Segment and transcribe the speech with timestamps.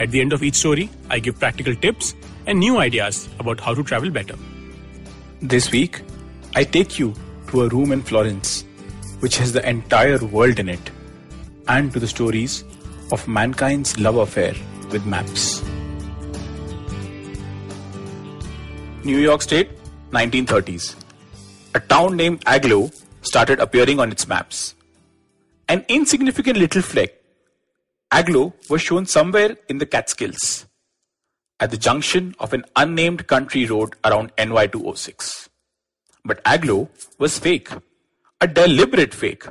[0.00, 2.14] At the end of each story, I give practical tips
[2.46, 4.34] and new ideas about how to travel better.
[5.42, 6.00] This week,
[6.54, 7.12] I take you
[7.48, 8.64] to a room in Florence,
[9.18, 10.90] which has the entire world in it,
[11.68, 12.64] and to the stories
[13.12, 14.54] of mankind's love affair
[14.90, 15.62] with maps.
[19.04, 19.68] New York State,
[20.12, 20.94] 1930s.
[21.74, 24.74] A town named Agloe started appearing on its maps.
[25.68, 27.19] An insignificant little fleck
[28.12, 30.66] Agloe was shown somewhere in the Catskills,
[31.60, 35.48] at the junction of an unnamed country road around NY 206.
[36.24, 37.70] But Agloe was fake,
[38.40, 39.44] a deliberate fake.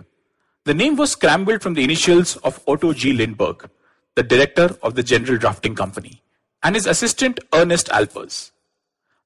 [0.66, 3.14] The name was scrambled from the initials of Otto G.
[3.14, 3.70] Lindberg,
[4.16, 6.22] the director of the General Drafting Company,
[6.62, 8.52] and his assistant Ernest Alpers.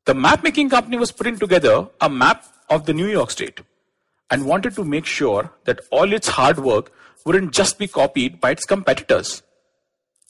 [0.05, 3.61] The map-making company was putting together a map of the New York State
[4.33, 6.91] and wanted to make sure that all its hard work
[7.23, 9.43] wouldn't just be copied by its competitors.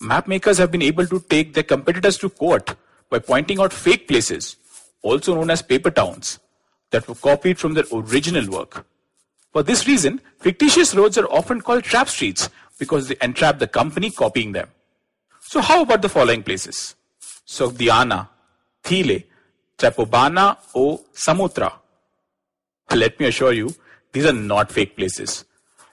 [0.01, 2.75] Mapmakers have been able to take their competitors to court
[3.09, 4.57] by pointing out fake places,
[5.03, 6.39] also known as paper towns,
[6.91, 8.85] that were copied from their original work.
[9.53, 14.11] For this reason, fictitious roads are often called trap streets because they entrap the company
[14.11, 14.67] copying them.
[15.39, 16.95] So how about the following places?
[17.47, 18.27] Sogdiana,
[18.83, 19.21] Thile,
[19.77, 21.71] Taprobana or Samotra.
[22.93, 23.73] Let me assure you,
[24.13, 25.43] these are not fake places.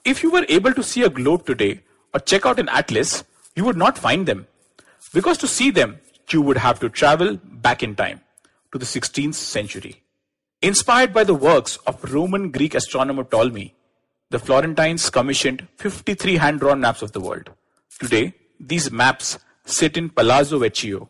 [0.05, 1.81] If you were able to see a globe today
[2.15, 3.25] or check out an atlas,
[3.57, 4.47] you would not find them.
[5.13, 5.99] Because to see them,
[6.31, 8.21] you would have to travel back in time
[8.73, 10.03] to the 16th century.
[10.63, 13.75] Inspired by the works of Roman Greek astronomer Ptolemy,
[14.31, 17.51] the Florentines commissioned 53 hand drawn maps of the world.
[17.99, 21.09] Today, these maps sit in Palazzo Vecchio,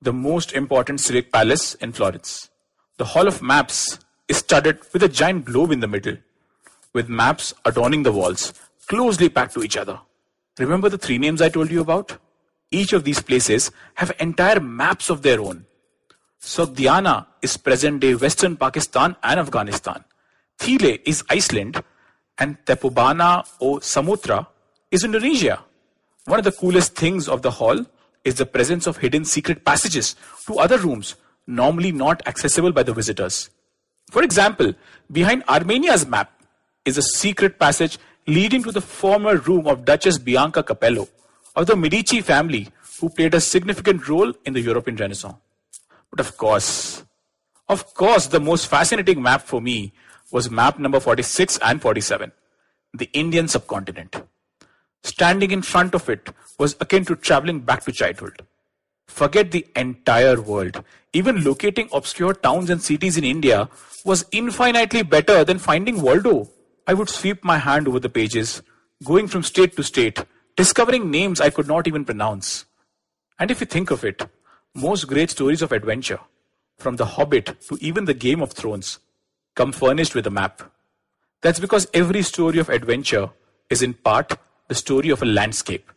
[0.00, 2.48] the most important civic palace in Florence.
[2.96, 3.98] The Hall of Maps
[4.28, 6.16] is studded with a giant globe in the middle
[6.94, 8.54] with maps adorning the walls,
[8.86, 9.98] closely packed to each other.
[10.58, 12.16] Remember the three names I told you about?
[12.70, 15.66] Each of these places have entire maps of their own.
[16.40, 20.04] Sogdiana is present day Western Pakistan and Afghanistan.
[20.58, 21.82] Thile is Iceland
[22.38, 24.46] and Taprobana or Samutra
[24.90, 25.64] is Indonesia.
[26.26, 27.84] One of the coolest things of the hall
[28.24, 30.16] is the presence of hidden secret passages
[30.46, 31.16] to other rooms
[31.46, 33.50] normally not accessible by the visitors.
[34.10, 34.74] For example,
[35.10, 36.33] behind Armenia's map
[36.84, 41.08] is a secret passage leading to the former room of Duchess Bianca Cappello
[41.56, 42.68] of the Medici family
[43.00, 45.36] who played a significant role in the European Renaissance.
[46.10, 47.04] But of course,
[47.68, 49.92] of course, the most fascinating map for me
[50.30, 52.32] was map number 46 and 47,
[52.92, 54.16] the Indian subcontinent.
[55.02, 58.42] Standing in front of it was akin to traveling back to childhood.
[59.06, 60.82] Forget the entire world.
[61.12, 63.68] Even locating obscure towns and cities in India
[64.04, 66.50] was infinitely better than finding Waldo.
[66.86, 68.62] I would sweep my hand over the pages,
[69.02, 70.24] going from state to state,
[70.56, 72.66] discovering names I could not even pronounce.
[73.38, 74.22] And if you think of it,
[74.74, 76.20] most great stories of adventure,
[76.78, 78.98] from The Hobbit to even the Game of Thrones,
[79.54, 80.62] come furnished with a map.
[81.40, 83.30] That's because every story of adventure
[83.70, 84.36] is in part
[84.68, 85.90] the story of a landscape,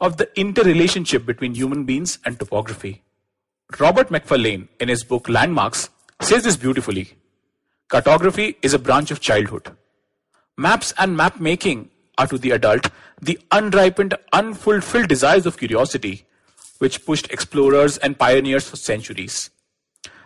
[0.00, 3.02] of the interrelationship between human beings and topography.
[3.80, 5.90] Robert Macfarlane, in his book Landmarks,
[6.20, 7.14] says this beautifully.
[7.88, 9.76] Cartography is a branch of childhood.
[10.60, 11.88] Maps and map making
[12.18, 12.90] are to the adult
[13.22, 16.24] the unripened, unfulfilled desires of curiosity,
[16.78, 19.50] which pushed explorers and pioneers for centuries.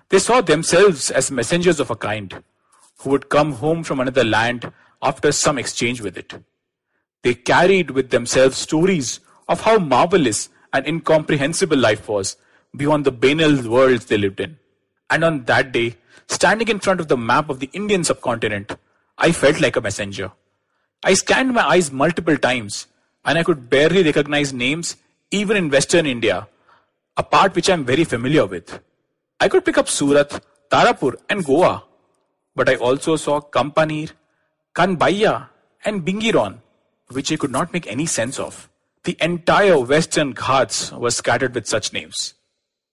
[0.08, 2.42] They saw themselves as messengers of a kind,
[3.00, 4.72] who would come home from another land
[5.02, 6.32] after some exchange with it.
[7.22, 12.38] They carried with themselves stories of how marvelous and incomprehensible life was
[12.74, 14.58] beyond the banal worlds they lived in.
[15.10, 15.96] And on that day,
[16.26, 18.76] standing in front of the map of the Indian subcontinent,
[19.18, 20.32] I felt like a messenger.
[21.02, 22.86] I scanned my eyes multiple times
[23.24, 24.96] and I could barely recognize names
[25.30, 26.48] even in Western India,
[27.16, 28.80] a part which I'm very familiar with.
[29.40, 31.84] I could pick up Surat, Tarapur, and Goa,
[32.54, 34.12] but I also saw Kampanir,
[34.74, 35.48] Kanbaya,
[35.84, 36.58] and Bingiron,
[37.08, 38.68] which I could not make any sense of.
[39.04, 42.34] The entire Western Ghats was scattered with such names.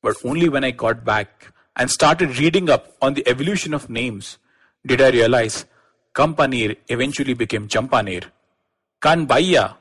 [0.01, 4.37] But only when I got back and started reading up on the evolution of names
[4.85, 5.65] did I realize
[6.13, 8.25] Kampanir eventually became Champanir.
[9.01, 9.75] Kanbaya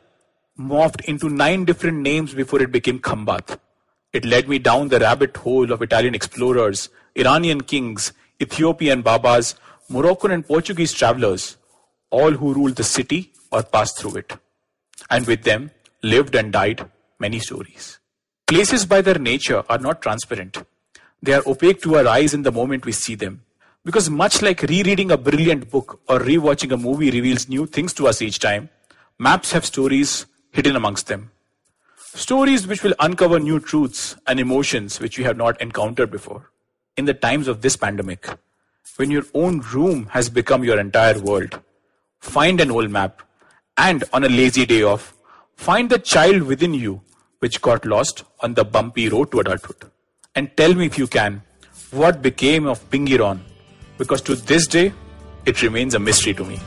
[0.58, 3.58] morphed into nine different names before it became Khambat.
[4.12, 9.54] It led me down the rabbit hole of Italian explorers, Iranian kings, Ethiopian Babas,
[9.88, 11.56] Moroccan and Portuguese travelers,
[12.10, 14.32] all who ruled the city or passed through it.
[15.10, 15.70] And with them
[16.02, 16.88] lived and died
[17.18, 17.98] many stories.
[18.46, 20.62] Places by their nature are not transparent.
[21.22, 23.42] They are opaque to our eyes in the moment we see them.
[23.88, 28.06] Because much like rereading a brilliant book or rewatching a movie reveals new things to
[28.06, 28.68] us each time,
[29.18, 31.30] maps have stories hidden amongst them.
[31.96, 36.50] Stories which will uncover new truths and emotions which we have not encountered before.
[36.98, 38.28] In the times of this pandemic,
[38.96, 41.58] when your own room has become your entire world,
[42.20, 43.22] find an old map
[43.78, 45.14] and on a lazy day off,
[45.56, 47.00] find the child within you
[47.38, 49.90] which got lost on the bumpy road to adulthood.
[50.34, 51.40] And tell me if you can,
[51.90, 53.47] what became of Pingiron?
[53.98, 54.92] Because to this day,
[55.44, 56.58] it remains a mystery to me.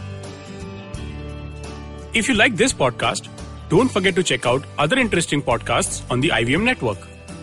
[2.13, 3.29] If you like this podcast,
[3.69, 6.97] don't forget to check out other interesting podcasts on the IVM network.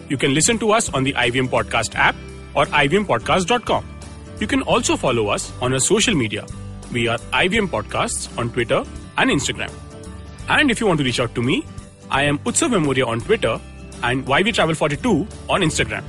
[0.08, 2.14] You can listen to us on the IVM Podcast app
[2.54, 3.86] or ivmpodcast.com.
[4.40, 6.46] You can also follow us on our social media.
[6.92, 8.84] We are IVM Podcasts on Twitter
[9.16, 9.72] and Instagram.
[10.48, 11.64] And if you want to reach out to me,
[12.10, 13.60] I am Utsav Memoria on Twitter
[14.02, 16.04] and YV Travel 42 on Instagram.